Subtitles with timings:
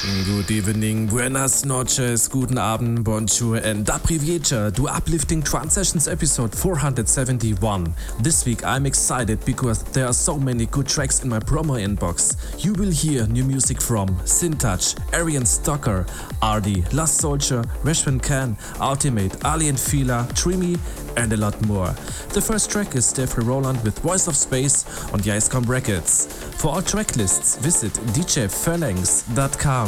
[0.00, 7.92] Good evening, buenas noches, guten Abend, bonjour, and Daprivieta to Uplifting Trance Sessions episode 471.
[8.20, 12.36] This week I'm excited because there are so many good tracks in my promo inbox.
[12.64, 16.08] You will hear new music from Sintouch, Arian Stocker,
[16.40, 20.78] Ardy, Last Soldier, Reshwan Khan, Ultimate, Alien Fila, Trimi,
[21.16, 21.88] and a lot more.
[22.34, 26.26] The first track is Stefan Roland with Voice of Space on the Icecomb Records.
[26.62, 29.87] For all track lists, visit djphalanx.com.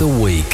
[0.00, 0.49] The week.